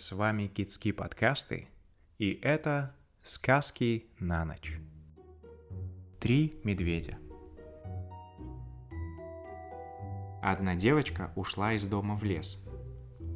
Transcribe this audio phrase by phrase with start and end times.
[0.00, 1.68] С вами Китские подкасты,
[2.16, 4.80] и это «Сказки на ночь».
[6.18, 7.18] Три медведя.
[10.40, 12.58] Одна девочка ушла из дома в лес.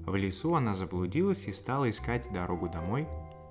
[0.07, 3.07] В лесу она заблудилась и стала искать дорогу домой,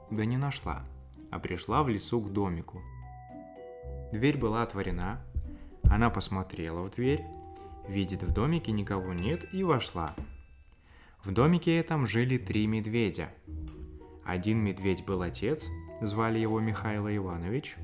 [0.09, 0.84] да не нашла,
[1.30, 2.82] а пришла в лесу к домику.
[4.11, 5.23] Дверь была отворена,
[5.84, 7.23] она посмотрела в дверь,
[7.88, 10.16] видит в домике никого нет и вошла–
[11.24, 13.30] в домике этом жили три медведя.
[14.26, 15.70] Один медведь был отец,
[16.02, 17.77] звали его Михаил Иванович.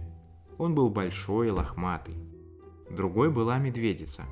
[0.57, 2.15] Он был большой и лохматый.
[2.89, 4.25] Другой была медведица.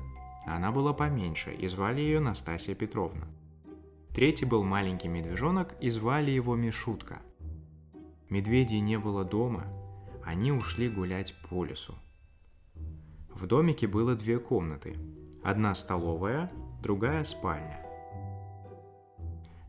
[0.46, 3.26] Она была поменьше, и звали ее Настасья Петровна.
[4.14, 7.22] Третий был маленький медвежонок, и звали его Мишутка.
[8.28, 9.64] Медведей не было дома,
[10.22, 11.94] они ушли гулять по лесу.
[13.30, 14.96] В домике было две комнаты.
[15.42, 17.87] Одна столовая, другая спальня.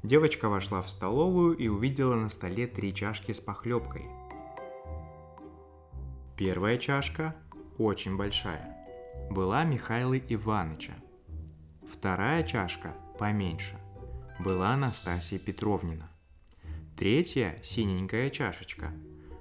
[0.03, 4.05] Девочка вошла в столовую и увидела на столе три чашки с похлебкой.
[6.37, 7.35] Первая чашка,
[7.77, 8.77] очень большая,
[9.29, 10.93] была Михаила Иваныча.
[11.91, 13.77] Вторая чашка, поменьше,
[14.39, 16.09] была Анастасия Петровнина.
[16.95, 18.93] Третья, синенькая чашечка,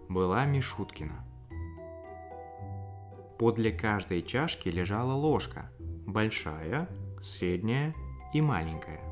[0.08, 1.25] была Мишуткина.
[3.38, 6.88] Подле каждой чашки лежала ложка, большая,
[7.22, 7.94] средняя
[8.34, 9.07] и маленькая.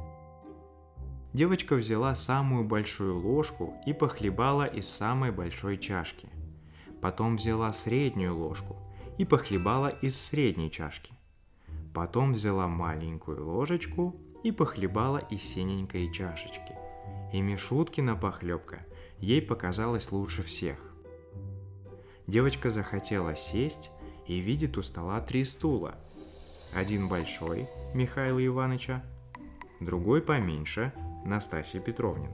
[1.37, 6.31] Девочка взяла самую большую ложку и похлебала из самой большой чашки.
[7.03, 8.79] Потом взяла среднюю ложку
[9.19, 11.13] и похлебала из средней чашки.
[11.93, 16.75] Потом взяла маленькую ложечку и похлебала из синенькой чашечки.
[17.35, 18.87] И Мишуткина похлебка
[19.19, 20.79] ей показалась лучше всех.
[22.27, 23.91] Девочка захотела сесть
[24.27, 25.97] и видит у стола три стула.
[26.75, 29.05] Один большой, Михаила Ивановича,
[29.81, 30.95] другой поменьше,
[31.27, 32.31] Настасья Петровнин,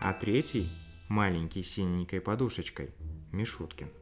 [0.00, 0.68] а третий,
[1.08, 2.92] маленький синенькой подушечкой,
[3.30, 3.92] Мишуткин.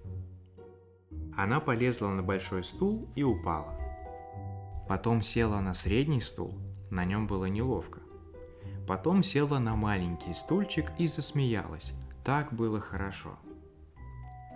[1.37, 3.79] Она полезла на большой стул и упала.
[4.89, 6.59] Потом села на средний стул,
[6.91, 8.01] на нем было неловко.
[8.89, 11.93] Потом села на маленький стульчик и засмеялась.
[12.25, 13.39] Так было хорошо.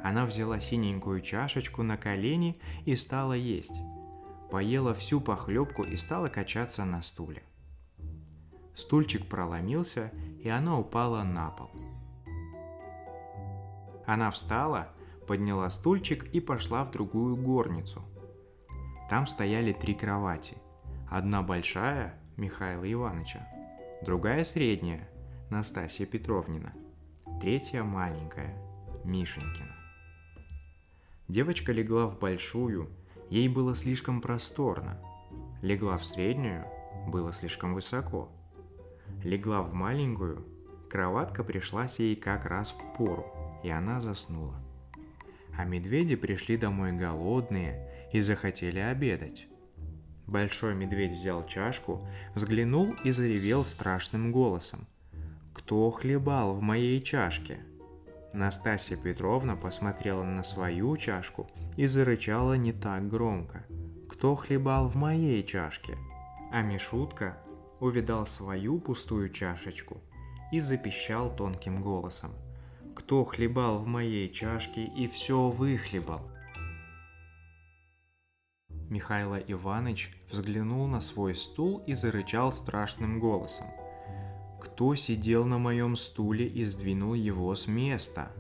[0.03, 3.79] Она взяла синенькую чашечку на колени и стала есть.
[4.51, 7.43] Поела всю похлебку и стала качаться на стуле.
[8.81, 10.11] Стульчик проломился,
[10.43, 11.71] и она упала на пол.
[14.07, 14.89] Она встала,
[15.27, 18.03] подняла стульчик и пошла в другую горницу.
[19.11, 20.57] Там стояли три кровати.
[21.11, 23.47] Одна большая– Михаила Ивановича,
[24.03, 25.07] другая средняя–
[25.51, 26.73] Настасья Петровнина,
[27.39, 28.57] третья маленькая–
[29.05, 29.77] Мишенькина.
[31.29, 32.89] Девочка легла в большую,
[33.29, 34.99] ей было слишком просторно.
[35.61, 36.65] Легла в среднюю,
[37.09, 38.33] было слишком высоко–
[39.23, 40.45] легла в маленькую,
[40.89, 43.27] кроватка пришлась ей как раз в пору,
[43.63, 44.57] и она заснула.
[45.57, 49.47] А медведи пришли домой голодные и захотели обедать.
[50.27, 54.87] Большой медведь взял чашку, взглянул и заревел страшным голосом.
[55.53, 57.59] «Кто хлебал в моей чашке?»
[58.33, 63.65] Настасья Петровна посмотрела на свою чашку и зарычала не так громко.
[64.09, 65.99] «Кто хлебал в моей чашке?»
[66.53, 67.39] А Мишутка
[67.81, 70.01] увидал свою пустую чашечку
[70.53, 72.31] и запищал тонким голосом.
[72.95, 76.21] «Кто хлебал в моей чашке и все выхлебал?»
[78.89, 83.67] Михайло Иванович взглянул на свой стул и зарычал страшным голосом.
[84.61, 88.33] «Кто сидел на моем стуле и сдвинул его с места?»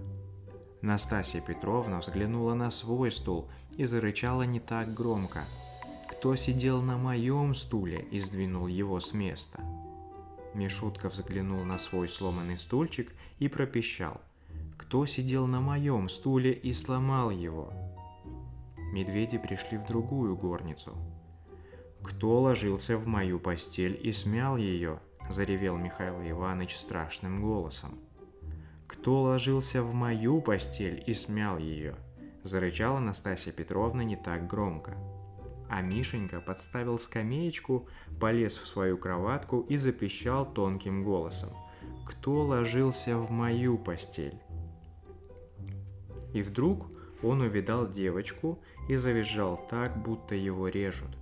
[0.83, 5.45] Настасья Петровна взглянула на свой стул и зарычала не так громко–
[6.21, 9.59] кто сидел на моем стуле и сдвинул его с места.
[10.53, 14.21] Мишутка взглянул на свой сломанный стульчик и пропищал.
[14.77, 17.73] Кто сидел на моем стуле и сломал его?
[18.93, 20.93] Медведи пришли в другую горницу.
[22.03, 25.01] Кто ложился в мою постель и смял ее?
[25.31, 27.99] Заревел Михаил Иванович страшным голосом.
[28.87, 31.95] Кто ложился в мою постель и смял ее?
[32.43, 34.99] Зарычала Настасья Петровна не так громко.
[35.71, 37.89] А Мишенька подставил скамеечку,
[38.19, 41.51] полез в свою кроватку и запищал тонким голосом.
[42.09, 44.41] «Кто ложился в мою постель?»
[46.35, 46.89] И вдруг
[47.23, 48.59] он увидал девочку
[48.89, 51.17] и завизжал так, будто его режут.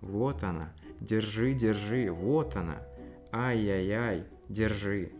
[0.00, 0.72] «Вот она!
[1.00, 2.10] Держи, держи!
[2.10, 2.82] Вот она!
[3.32, 4.24] Ай-яй-яй!
[4.48, 5.12] Держи!»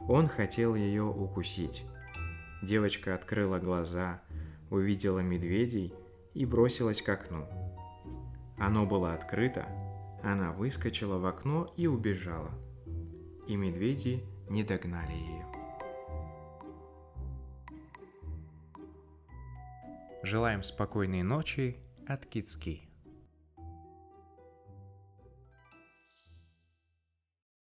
[0.00, 1.86] Он хотел ее укусить.
[2.62, 4.20] Девочка открыла глаза,
[4.68, 5.94] увидела медведей
[6.34, 7.48] и бросилась к окну.
[8.58, 9.66] Оно было открыто,
[10.22, 12.52] она выскочила в окно и убежала.
[13.46, 15.46] И медведи не догнали ее.
[20.22, 21.76] Желаем спокойной ночи
[22.08, 22.85] от Кицки.